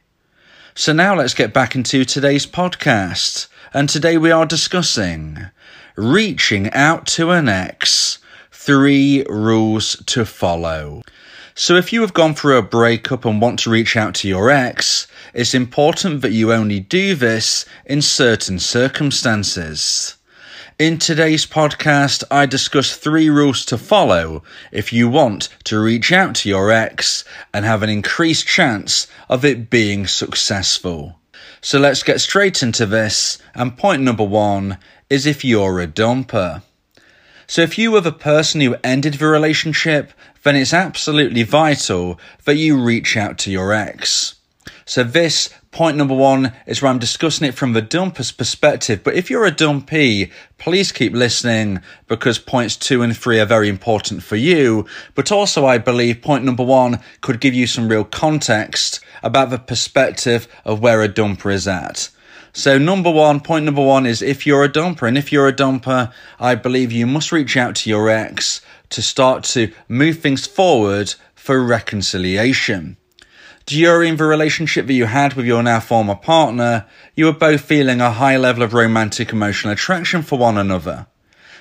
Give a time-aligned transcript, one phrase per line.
[0.74, 3.48] So now let's get back into today's podcast.
[3.74, 5.50] And today we are discussing
[5.96, 8.18] reaching out to an ex,
[8.50, 11.02] three rules to follow.
[11.54, 14.50] So if you have gone through a breakup and want to reach out to your
[14.50, 20.16] ex, it's important that you only do this in certain circumstances.
[20.78, 26.34] In today's podcast, I discuss three rules to follow if you want to reach out
[26.36, 31.20] to your ex and have an increased chance of it being successful.
[31.60, 33.36] So let's get straight into this.
[33.54, 34.78] And point number one
[35.10, 36.62] is if you're a dumper.
[37.46, 40.12] So if you were the person who ended the relationship,
[40.42, 44.36] then it's absolutely vital that you reach out to your ex.
[44.84, 49.02] So this point number one is where I'm discussing it from the dumper's perspective.
[49.02, 53.68] But if you're a dumpee, please keep listening because points two and three are very
[53.68, 54.86] important for you.
[55.14, 59.58] But also I believe point number one could give you some real context about the
[59.58, 62.10] perspective of where a dumper is at.
[62.54, 65.54] So, number one, point number one is if you're a dumper, and if you're a
[65.54, 70.46] dumper, I believe you must reach out to your ex to start to move things
[70.46, 72.98] forward for reconciliation.
[73.64, 76.84] During the relationship that you had with your now former partner,
[77.16, 81.06] you were both feeling a high level of romantic emotional attraction for one another.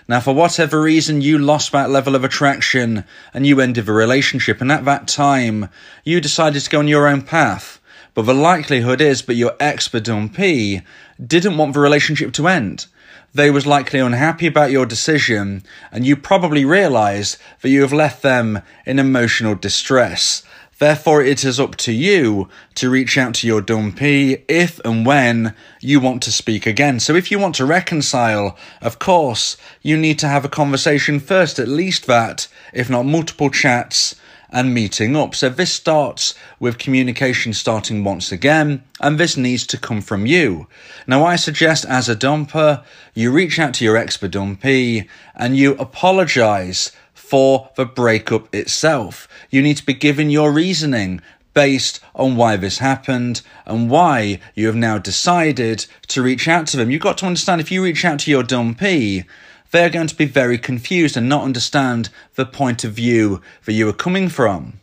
[0.09, 4.59] Now, for whatever reason, you lost that level of attraction and you ended the relationship,
[4.59, 5.69] and at that time,
[6.03, 7.79] you decided to go on your own path
[8.13, 10.81] but the likelihood is that your ex P
[11.25, 12.87] didn't want the relationship to end.
[13.33, 18.21] They was likely unhappy about your decision, and you probably realised that you have left
[18.21, 20.43] them in emotional distress.
[20.79, 25.53] Therefore, it is up to you to reach out to your dumpee if and when
[25.79, 26.99] you want to speak again.
[26.99, 31.59] So, if you want to reconcile, of course, you need to have a conversation first,
[31.59, 34.15] at least that, if not multiple chats
[34.51, 35.33] and meeting up.
[35.33, 40.67] So this starts with communication starting once again, and this needs to come from you.
[41.07, 45.75] Now, I suggest as a dumper, you reach out to your expert dumpee and you
[45.75, 49.27] apologize for the breakup itself.
[49.49, 51.21] You need to be given your reasoning
[51.53, 56.77] based on why this happened and why you have now decided to reach out to
[56.77, 56.91] them.
[56.91, 59.25] You've got to understand if you reach out to your dumpee,
[59.71, 63.87] they're going to be very confused and not understand the point of view that you
[63.89, 64.80] are coming from.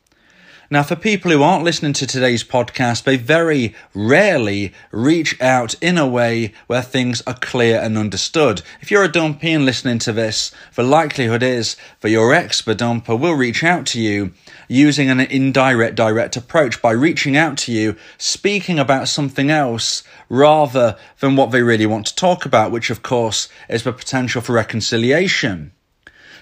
[0.71, 5.97] Now, for people who aren't listening to today's podcast, they very rarely reach out in
[5.97, 8.61] a way where things are clear and understood.
[8.83, 13.19] If you're a dumpee and listening to this, the likelihood is that your expert dumper
[13.19, 14.35] will reach out to you
[14.69, 20.99] using an indirect direct approach by reaching out to you, speaking about something else rather
[21.21, 24.53] than what they really want to talk about, which of course is the potential for
[24.53, 25.73] reconciliation.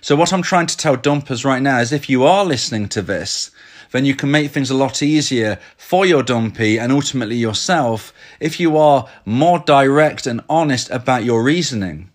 [0.00, 3.02] So, what I'm trying to tell dumpers right now is if you are listening to
[3.02, 3.50] this,
[3.92, 8.60] then you can make things a lot easier for your dumpee and ultimately yourself if
[8.60, 12.10] you are more direct and honest about your reasoning.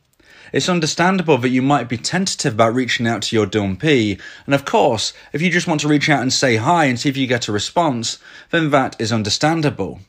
[0.53, 4.65] It's understandable that you might be tentative about reaching out to your dumpee, and of
[4.65, 7.25] course, if you just want to reach out and say hi and see if you
[7.25, 10.01] get a response, then that is understandable.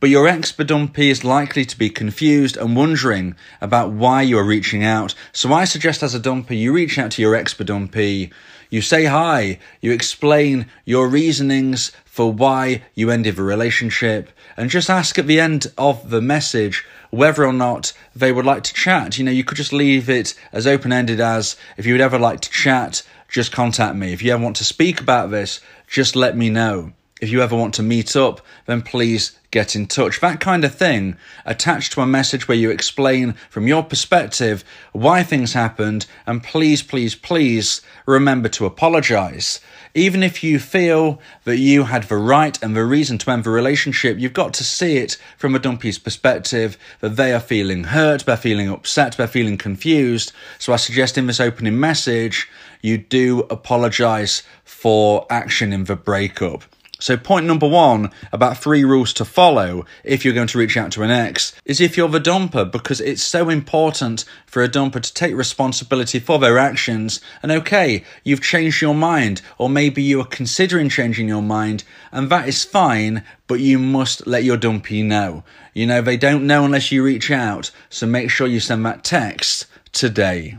[0.00, 4.44] But your ex dumpee is likely to be confused and wondering about why you are
[4.44, 5.14] reaching out.
[5.32, 8.30] So I suggest as a dumper, you reach out to your expert dumpee,
[8.70, 14.90] you say hi, you explain your reasonings for why you ended the relationship, and just
[14.90, 19.18] ask at the end of the message whether or not they would like to chat.
[19.18, 22.18] You know, you could just leave it as open ended as if you would ever
[22.18, 24.12] like to chat, just contact me.
[24.12, 26.92] If you ever want to speak about this, just let me know.
[27.20, 30.20] If you ever want to meet up, then please get in touch.
[30.20, 34.62] That kind of thing attached to a message where you explain from your perspective
[34.92, 39.60] why things happened and please, please, please remember to apologize.
[39.94, 43.50] Even if you feel that you had the right and the reason to end the
[43.50, 48.26] relationship, you've got to see it from a dumpee's perspective that they are feeling hurt,
[48.26, 50.30] they're feeling upset, they're feeling confused.
[50.58, 52.48] So I suggest in this opening message,
[52.80, 56.62] you do apologize for action in the breakup.
[57.00, 60.90] So, point number one about three rules to follow if you're going to reach out
[60.92, 65.00] to an ex is if you're the dumper, because it's so important for a dumper
[65.00, 67.20] to take responsibility for their actions.
[67.40, 72.30] And okay, you've changed your mind, or maybe you are considering changing your mind, and
[72.30, 75.44] that is fine, but you must let your dumpee know.
[75.74, 79.04] You know, they don't know unless you reach out, so make sure you send that
[79.04, 80.56] text today.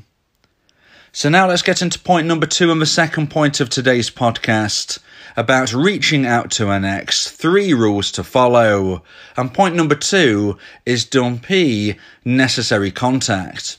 [1.11, 5.00] So, now let's get into point number two and the second point of today's podcast
[5.35, 9.03] about reaching out to an ex, three rules to follow.
[9.35, 13.77] And point number two is dumpee necessary contact.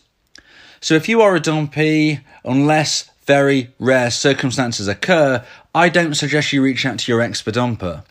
[0.80, 6.62] So if you are a dumpee, unless very rare circumstances occur, I don't suggest you
[6.62, 8.02] reach out to your ex for dumper.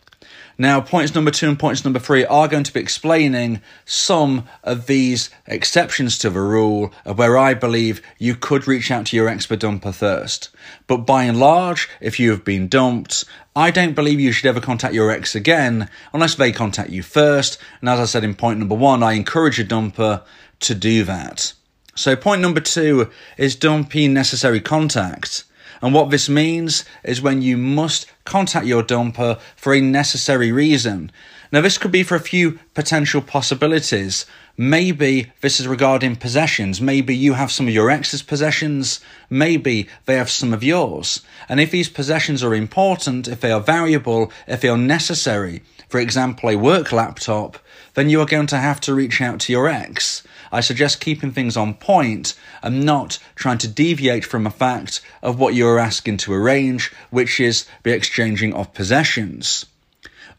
[0.60, 4.88] Now, points number two and points number three are going to be explaining some of
[4.88, 9.26] these exceptions to the rule of where I believe you could reach out to your
[9.26, 10.50] expert dumper first.
[10.86, 13.24] But by and large, if you have been dumped,
[13.56, 17.56] I don't believe you should ever contact your ex again unless they contact you first.
[17.80, 20.24] And as I said in point number one, I encourage a dumper
[20.58, 21.54] to do that.
[21.94, 25.44] So, point number two is dumpee necessary contact.
[25.82, 31.10] And what this means is when you must contact your dumper for a necessary reason.
[31.52, 34.24] Now, this could be for a few potential possibilities.
[34.56, 36.80] Maybe this is regarding possessions.
[36.80, 39.00] Maybe you have some of your ex's possessions.
[39.28, 41.22] Maybe they have some of yours.
[41.48, 45.98] And if these possessions are important, if they are valuable, if they are necessary, for
[45.98, 47.58] example, a work laptop,
[47.94, 50.22] then you are going to have to reach out to your ex.
[50.52, 55.38] I suggest keeping things on point and not trying to deviate from a fact of
[55.38, 59.66] what you are asking to arrange, which is the exchanging of possessions.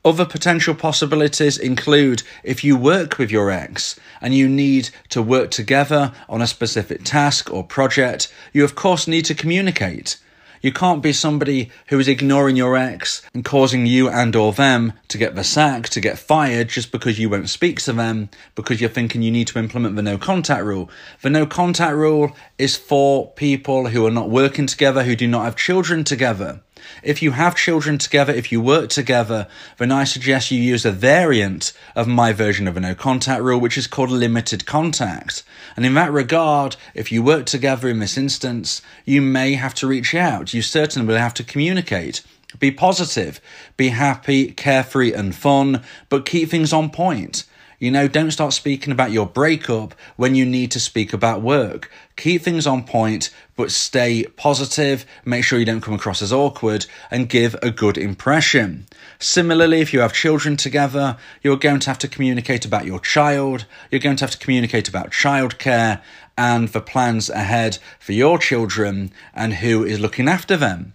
[0.03, 5.51] Other potential possibilities include if you work with your ex and you need to work
[5.51, 10.17] together on a specific task or project, you of course need to communicate.
[10.61, 14.93] You can't be somebody who is ignoring your ex and causing you and or them
[15.07, 18.79] to get the sack, to get fired just because you won't speak to them, because
[18.79, 20.89] you're thinking you need to implement the no contact rule.
[21.21, 25.45] The no contact rule is for people who are not working together, who do not
[25.45, 26.61] have children together.
[27.03, 29.47] If you have children together, if you work together,
[29.77, 33.59] then I suggest you use a variant of my version of a no contact rule,
[33.59, 35.43] which is called limited contact.
[35.75, 39.87] And in that regard, if you work together in this instance, you may have to
[39.87, 40.53] reach out.
[40.53, 42.21] You certainly will have to communicate.
[42.59, 43.39] Be positive,
[43.77, 47.45] be happy, carefree, and fun, but keep things on point.
[47.81, 51.89] You know, don't start speaking about your breakup when you need to speak about work.
[52.15, 55.03] Keep things on point, but stay positive.
[55.25, 58.85] Make sure you don't come across as awkward and give a good impression.
[59.17, 63.65] Similarly, if you have children together, you're going to have to communicate about your child.
[63.89, 66.03] You're going to have to communicate about childcare
[66.37, 70.93] and the plans ahead for your children and who is looking after them.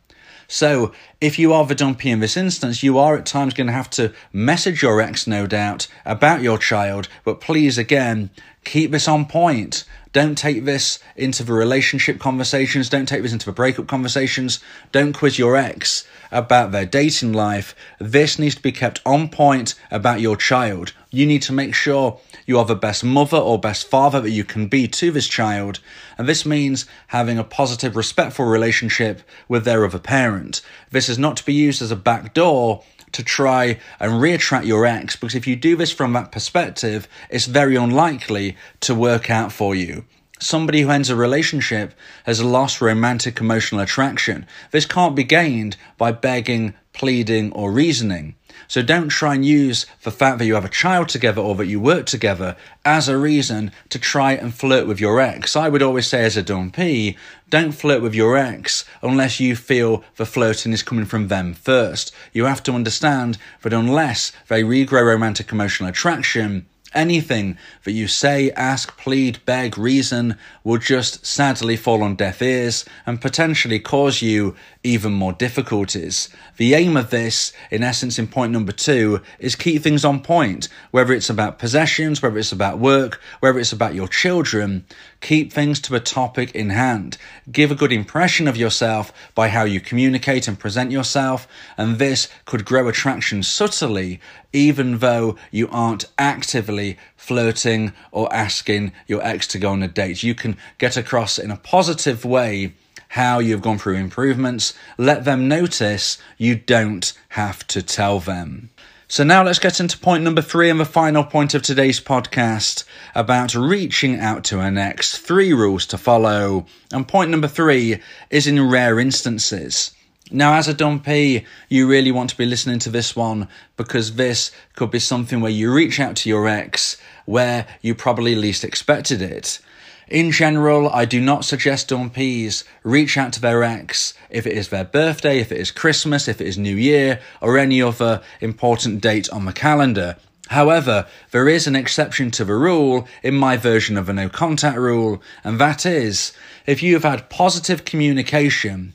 [0.49, 3.91] So, if you are the in this instance, you are at times going to have
[3.91, 8.31] to message your ex, no doubt, about your child, but please, again,
[8.65, 9.85] keep this on point.
[10.13, 12.89] Don't take this into the relationship conversations.
[12.89, 14.61] Don't take this into the breakup conversations.
[14.93, 17.75] Don't quiz your ex about their dating life.
[17.99, 20.93] This needs to be kept on point about your child.
[21.17, 24.45] You need to make sure you are the best mother or best father that you
[24.45, 25.81] can be to this child.
[26.19, 30.61] And this means having a positive, respectful relationship with their other parent.
[30.91, 34.85] This is not to be used as a back door to try and reattract your
[34.85, 39.53] ex because if you do this from that perspective, it's very unlikely to work out
[39.53, 40.05] for you.
[40.39, 44.47] Somebody who ends a relationship has lost romantic emotional attraction.
[44.71, 48.35] This can't be gained by begging, pleading, or reasoning.
[48.69, 51.67] So don't try and use the fact that you have a child together or that
[51.67, 55.55] you work together as a reason to try and flirt with your ex.
[55.55, 57.17] I would always say as a dumpee,
[57.49, 62.13] don't flirt with your ex unless you feel the flirting is coming from them first.
[62.33, 68.51] You have to understand that unless they regrow romantic emotional attraction, anything that you say,
[68.53, 74.57] ask, plead, beg, reason will just sadly fall on deaf ears and potentially cause you
[74.83, 76.29] even more difficulties.
[76.57, 80.69] The aim of this, in essence, in point number two, is keep things on point.
[80.91, 84.87] Whether it's about possessions, whether it's about work, whether it's about your children,
[85.27, 87.19] keep things to a topic in hand.
[87.51, 92.29] Give a good impression of yourself by how you communicate and present yourself, and this
[92.45, 94.21] could grow attraction subtly,
[94.53, 100.23] even though you aren't actively flirting or asking your ex to go on a date.
[100.23, 102.75] You can get across in a positive way
[103.09, 104.75] how you've gone through improvements.
[104.97, 108.71] Let them notice you don't have to tell them.
[109.09, 112.83] So now let's get into point number three and the final point of today's podcast
[113.15, 115.17] about reaching out to an ex.
[115.17, 116.67] Three rules to follow.
[116.93, 119.93] And point number three is in rare instances.
[120.33, 123.47] Now, as a dumpee, you really want to be listening to this one
[123.77, 126.97] because this could be something where you reach out to your ex
[127.27, 129.61] where you probably least expected it.
[130.09, 134.69] In general, I do not suggest dumpees reach out to their ex if it is
[134.69, 139.01] their birthday, if it is Christmas, if it is New Year, or any other important
[139.01, 140.17] date on the calendar.
[140.51, 144.79] However, there is an exception to the rule in my version of a no contact
[144.79, 146.33] rule, and that is
[146.67, 148.95] if you have had positive communication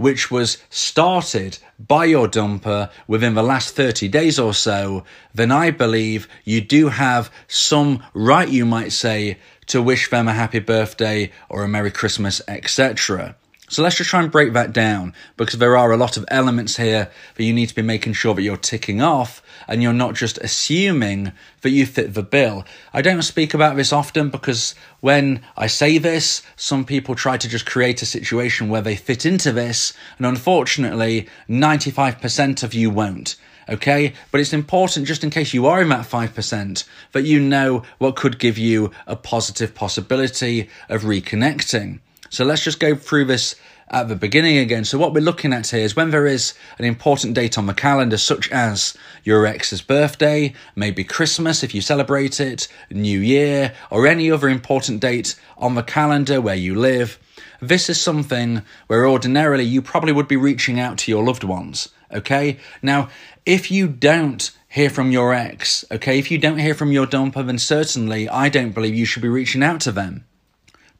[0.00, 5.70] which was started by your dumper within the last 30 days or so, then I
[5.70, 9.36] believe you do have some right, you might say,
[9.70, 13.36] to wish them a happy birthday or a Merry Christmas, etc.
[13.68, 16.76] So let's just try and break that down because there are a lot of elements
[16.76, 20.16] here that you need to be making sure that you're ticking off and you're not
[20.16, 22.64] just assuming that you fit the bill.
[22.92, 27.48] I don't speak about this often because when I say this, some people try to
[27.48, 33.36] just create a situation where they fit into this, and unfortunately, 95% of you won't
[33.68, 34.12] okay?
[34.30, 38.16] But it's important, just in case you are in that 5%, that you know what
[38.16, 42.00] could give you a positive possibility of reconnecting.
[42.30, 43.56] So let's just go through this
[43.90, 44.84] at the beginning again.
[44.84, 47.74] So what we're looking at here is when there is an important date on the
[47.74, 54.06] calendar, such as your ex's birthday, maybe Christmas if you celebrate it, New Year, or
[54.06, 57.18] any other important date on the calendar where you live.
[57.60, 61.88] This is something where ordinarily you probably would be reaching out to your loved ones.
[62.12, 62.58] Okay.
[62.82, 63.08] Now,
[63.46, 67.44] if you don't hear from your ex, okay, if you don't hear from your dumper,
[67.46, 70.24] then certainly I don't believe you should be reaching out to them.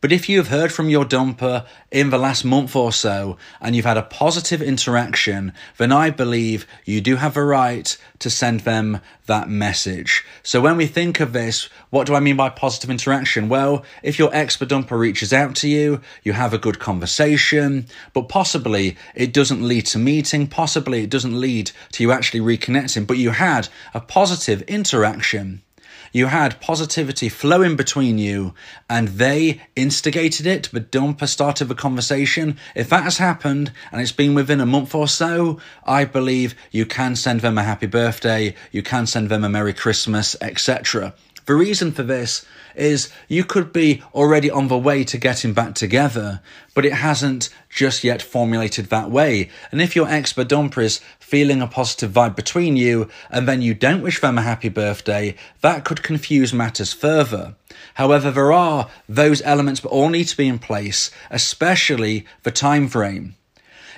[0.01, 3.77] But if you have heard from your dumper in the last month or so and
[3.77, 8.61] you've had a positive interaction, then I believe you do have a right to send
[8.61, 10.25] them that message.
[10.43, 13.51] So when we think of this, what do I mean by positive interaction?
[13.51, 18.29] Well, if your expert dumper reaches out to you, you have a good conversation, but
[18.29, 23.19] possibly it doesn't lead to meeting, possibly it doesn't lead to you actually reconnecting, but
[23.19, 25.61] you had a positive interaction
[26.13, 28.55] you had positivity flowing between you
[28.89, 32.57] and they instigated it, but dumper started the conversation.
[32.75, 36.87] If that has happened and it's been within a month or so, I believe you
[36.87, 41.15] can send them a happy birthday, you can send them a Merry Christmas, etc.
[41.51, 45.75] The reason for this is you could be already on the way to getting back
[45.75, 46.41] together,
[46.75, 49.51] but it hasn't just yet formulated that way.
[49.73, 53.75] And if your ex dumper is feeling a positive vibe between you and then you
[53.75, 57.57] don't wish them a happy birthday, that could confuse matters further.
[57.95, 62.87] However, there are those elements that all need to be in place, especially the time
[62.87, 63.35] frame.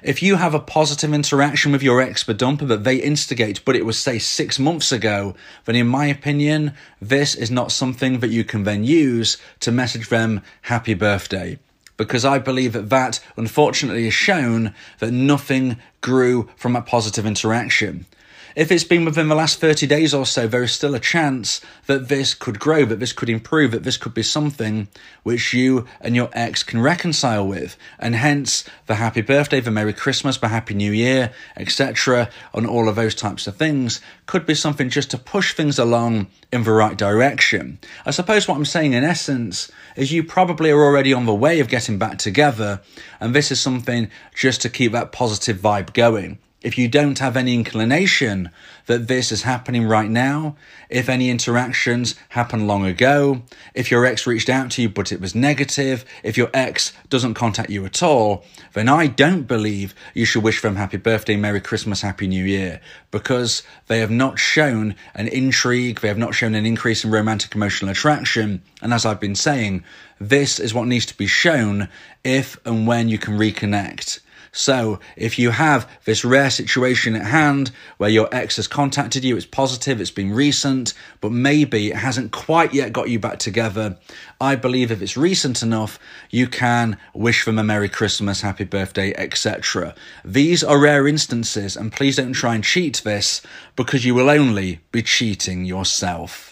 [0.03, 3.87] If you have a positive interaction with your expert dumper that they instigate, but it
[3.87, 8.43] was, say, six months ago, then in my opinion, this is not something that you
[8.43, 11.57] can then use to message them happy birthday.
[11.97, 18.07] Because I believe that that, unfortunately, has shown that nothing grew from a positive interaction.
[18.55, 21.63] If it's been within the last 30 days or so, there is still a chance
[21.87, 24.89] that this could grow, that this could improve, that this could be something
[25.23, 27.79] which you and your ex can reconcile with.
[27.99, 32.91] And hence, the happy birthday, the Merry Christmas, the Happy New Year, etc., and all
[32.91, 36.73] of those types of things could be something just to push things along in the
[36.73, 37.79] right direction.
[38.05, 41.61] I suppose what I'm saying in essence is you probably are already on the way
[41.61, 42.83] of getting back together,
[43.19, 47.37] and this is something just to keep that positive vibe going if you don't have
[47.37, 48.51] any inclination
[48.87, 50.57] that this is happening right now,
[50.89, 53.43] if any interactions happened long ago,
[53.75, 57.35] if your ex reached out to you but it was negative, if your ex doesn't
[57.35, 61.61] contact you at all, then I don't believe you should wish them happy birthday, Merry
[61.61, 66.55] Christmas, Happy New Year, because they have not shown an intrigue, they have not shown
[66.55, 68.63] an increase in romantic emotional attraction.
[68.81, 69.85] And as I've been saying,
[70.21, 71.89] this is what needs to be shown
[72.25, 74.21] if and when you can reconnect.
[74.55, 79.35] So if you have this rare situation at hand where your ex has contacted you,
[79.35, 80.93] it's positive, it's been recent,
[81.23, 83.97] but maybe it hasn't quite yet got you back together,
[84.39, 85.99] I believe if it's recent enough,
[86.31, 89.95] you can wish them a Merry Christmas, Happy Birthday, etc.
[90.23, 93.41] These are rare instances, and please don't try and cheat this
[93.75, 96.52] because you will only be cheating yourself.